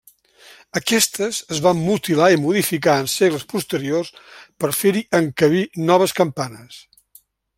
[0.79, 4.11] Aquestes es van mutilar i modificar en segles posteriors
[4.63, 6.83] per fer-hi encabir noves campanes.